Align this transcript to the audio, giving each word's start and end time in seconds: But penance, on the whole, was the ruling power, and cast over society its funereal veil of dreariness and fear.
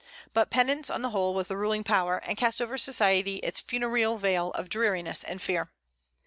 But 0.33 0.49
penance, 0.49 0.89
on 0.89 1.03
the 1.03 1.11
whole, 1.11 1.35
was 1.35 1.47
the 1.47 1.55
ruling 1.55 1.83
power, 1.83 2.17
and 2.23 2.35
cast 2.35 2.59
over 2.59 2.75
society 2.75 3.35
its 3.43 3.59
funereal 3.59 4.17
veil 4.17 4.49
of 4.53 4.67
dreariness 4.67 5.23
and 5.23 5.39
fear. 5.39 5.69